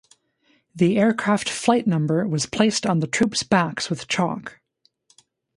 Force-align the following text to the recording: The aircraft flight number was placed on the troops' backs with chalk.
The 0.73 0.97
aircraft 0.97 1.47
flight 1.47 1.85
number 1.85 2.27
was 2.27 2.47
placed 2.47 2.87
on 2.87 3.01
the 3.01 3.05
troops' 3.07 3.43
backs 3.43 3.87
with 3.87 4.07
chalk. 4.07 4.59